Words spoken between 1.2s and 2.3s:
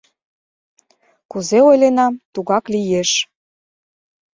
Кузе ойленам,